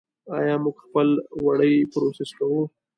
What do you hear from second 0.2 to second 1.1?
آیا موږ خپل